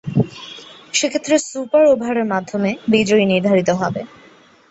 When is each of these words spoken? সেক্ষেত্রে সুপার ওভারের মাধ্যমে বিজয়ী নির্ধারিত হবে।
সেক্ষেত্রে 0.93 1.35
সুপার 1.41 1.83
ওভারের 1.87 2.25
মাধ্যমে 2.25 2.69
বিজয়ী 2.91 3.25
নির্ধারিত 3.27 3.69
হবে। 3.81 4.01